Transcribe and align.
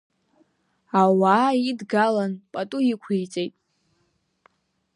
Ауаа 1.01 1.51
идгалан 1.69 2.31
пату 2.51 2.79
иқәиҵеит. 2.91 3.53